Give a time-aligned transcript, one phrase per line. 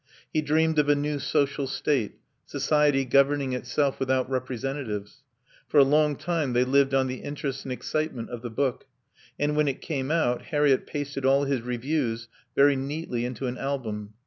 [0.33, 2.15] He dreamed of a new Social State,
[2.47, 5.21] society governing itself without representatives.
[5.67, 8.87] For a long time they lived on the interest and excitement of the book,
[9.37, 14.15] and when it came out Harriett pasted all his reviews very neatly into an album.